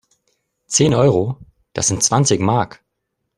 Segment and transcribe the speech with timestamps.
[0.65, 1.37] Zehn Euro?
[1.73, 2.83] Das sind zwanzig Mark!